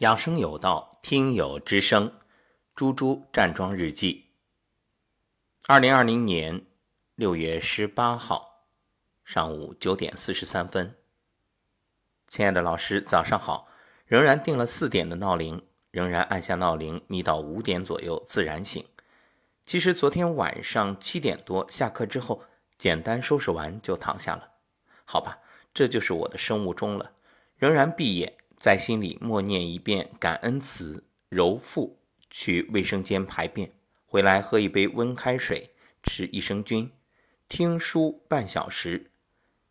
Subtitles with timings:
[0.00, 2.12] 养生有道，听友之声，
[2.74, 4.26] 猪猪站桩日记。
[5.66, 6.66] 二零二零年
[7.14, 8.66] 六月十八号
[9.24, 10.94] 上午九点四十三分，
[12.28, 13.68] 亲爱的老师，早上好。
[14.04, 18.84] 仍然定了四点的闹铃，仍然按下闹铃，眯到五点左右自然醒。
[19.64, 22.44] 其实昨天晚上七点多下课之后，
[22.76, 24.50] 简单收拾完就躺下了。
[25.06, 25.38] 好吧，
[25.72, 27.12] 这就是我的生物钟了。
[27.56, 28.36] 仍然闭眼。
[28.56, 31.98] 在心里默念一遍感恩词，揉腹
[32.30, 33.70] 去卫生间排便，
[34.06, 36.90] 回来喝一杯温开水，吃益生菌，
[37.48, 39.10] 听书半小时，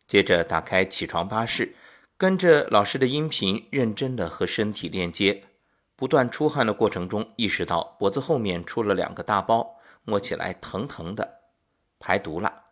[0.06, 1.76] 接着打开起床巴士，
[2.16, 5.44] 跟着老师的音频，认真的和身体链接。
[5.96, 11.40] 不断出汗的过程中，意识到脖子后面出了两个大包，摸起来疼疼的，
[12.00, 12.66] 排毒了。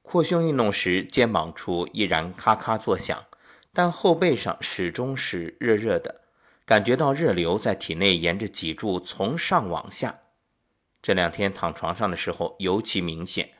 [0.00, 3.26] 扩胸运动时，肩膀处依然咔咔作响。
[3.74, 6.22] 但后背上始终是热热的，
[6.64, 10.20] 感觉到热流在体内沿着脊柱从上往下。
[11.02, 13.50] 这两天躺床上的时候尤其明显。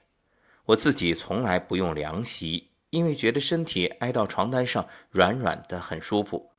[0.67, 6.53] 我自己从来不用凉席，因为觉得身体挨到床单上软软的很舒服。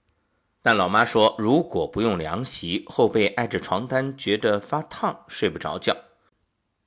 [0.62, 5.96] 但老妈说，如果不用凉席，后背挨着床单觉得发烫，睡不着觉。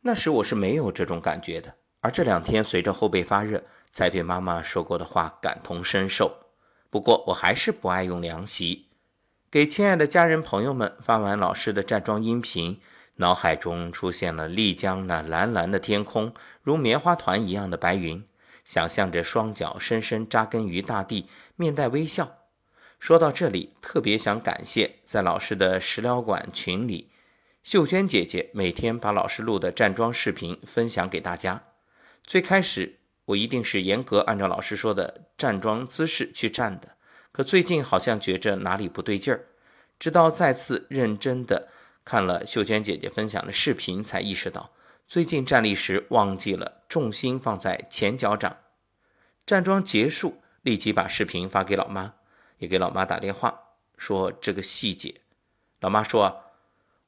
[0.02, 6.47] 那时我是没有这种感觉的，而这两天随着后背发热，才对妈妈说过的话感同身受。
[6.90, 8.86] 不过我还是不爱用凉席。
[9.50, 12.80] 给亲爱的家人朋友们发完老师的站桩音频，
[13.16, 18.24] 脑海中出现了丽江那蓝蓝的天空，如棉花团一样的白云，
[18.64, 22.38] 想象着双脚深深扎根于大地，面带微笑。
[22.98, 27.08] 说到这里，特别想感谢在老师的食疗馆群里，
[27.62, 31.64] 秀娟姐姐每天把老师录的站桩视频分享给大家。
[32.24, 32.97] 最开始。
[33.28, 36.96] 我一定是严格按照老师说的站桩姿势去站的，
[37.30, 39.44] 可最近好像觉着哪里不对劲儿，
[39.98, 41.68] 直到再次认真的
[42.04, 44.70] 看了秀娟姐姐分享的视频，才意识到
[45.06, 48.56] 最近站立时忘记了重心放在前脚掌。
[49.44, 52.14] 站桩结束，立即把视频发给老妈，
[52.58, 53.60] 也给老妈打电话
[53.98, 55.20] 说这个细节。
[55.80, 56.44] 老妈说：“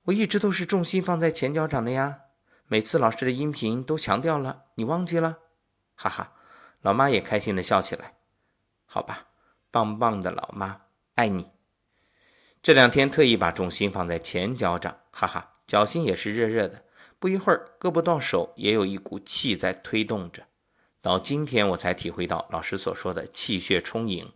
[0.04, 2.20] 我一直都是重心放在前脚掌的呀，
[2.68, 5.38] 每次老师的音频都强调了，你忘记了？”
[6.02, 6.32] 哈哈，
[6.80, 8.14] 老妈也开心的笑起来。
[8.86, 9.26] 好吧，
[9.70, 11.50] 棒棒的老妈，爱你。
[12.62, 16.84] 这两天特意把重心放在前脚掌，哈哈，脚心也是热热的。
[17.18, 20.46] 不一会儿，胳膊到手也有一股气在推动着。
[21.02, 24.32] 到今天我才体会到老师所说的气血充盈。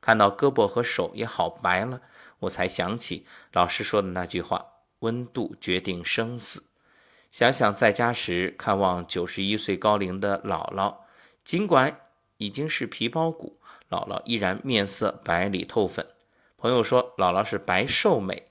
[0.00, 2.00] 看到胳膊和手也好白了，
[2.38, 4.64] 我才想起老师说的那句话：
[5.00, 6.70] 温度决定生死。
[7.34, 10.98] 想想在家时看望九十一岁高龄的姥姥，
[11.42, 11.98] 尽管
[12.36, 13.58] 已经是皮包骨，
[13.90, 16.06] 姥姥依然面色白里透粉。
[16.56, 18.44] 朋友说姥姥是白瘦美。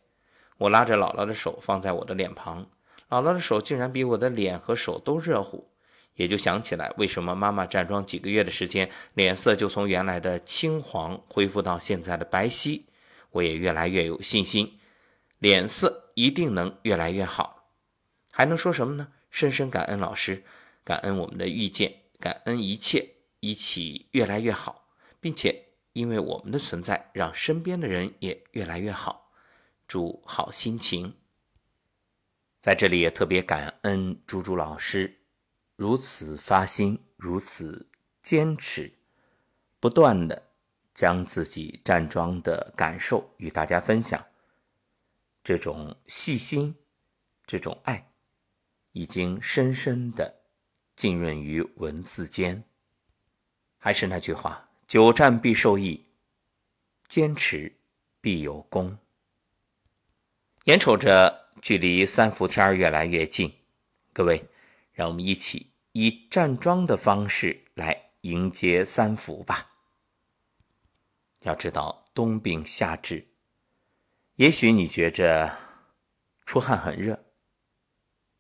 [0.58, 2.64] 我拉着姥姥的手放在我的脸庞，
[3.10, 5.70] 姥姥的手竟然比我的脸和手都热乎，
[6.16, 12.82] 也就想起来为什么妈妈站桩几个月的时间，脸色就从原来的青黄恢复到现在的白皙。
[13.32, 14.78] 我也越来越有信心，
[15.40, 17.63] 脸色一定能越来越好。
[18.36, 19.14] 还能说什么呢？
[19.30, 20.44] 深深感恩老师，
[20.84, 24.90] 感恩我们的遇见，感恩一切，一起越来越好，
[25.20, 29.32] 并且因为我们的存在，让身边的人也越来越好。
[29.88, 31.16] 祝好心情。
[32.60, 35.20] 在这里也特别感恩猪猪老师，
[35.76, 37.88] 如此发心，如此
[38.20, 38.94] 坚持，
[39.80, 40.50] 不断的
[40.92, 44.26] 将自己站桩的感受与大家分享，
[45.44, 46.78] 这种细心，
[47.46, 48.13] 这种爱。
[48.94, 50.42] 已经深深的
[50.96, 52.64] 浸润于文字间。
[53.78, 56.06] 还是那句话：久战必受益，
[57.08, 57.76] 坚持
[58.22, 58.98] 必有功。
[60.66, 63.54] 眼瞅着距离三伏天越来越近，
[64.14, 64.48] 各位，
[64.94, 69.70] 让我们一起以站桩的方式来迎接三伏吧。
[71.42, 73.28] 要知道，冬病夏治，
[74.36, 75.58] 也许你觉着
[76.46, 77.26] 出汗很热。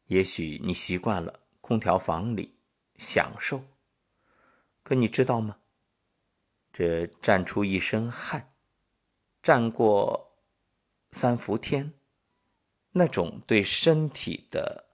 [0.07, 2.55] 也许你习惯了空调房里
[2.97, 3.63] 享受，
[4.83, 5.57] 可你知道吗？
[6.71, 8.53] 这站出一身汗，
[9.41, 10.35] 站过
[11.11, 11.93] 三伏天，
[12.91, 14.89] 那种对身体的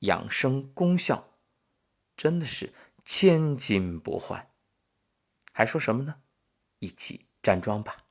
[0.00, 1.30] 养生功效，
[2.16, 2.72] 真的是
[3.04, 4.50] 千金不换。
[5.52, 6.22] 还说什么呢？
[6.78, 8.04] 一起站桩吧。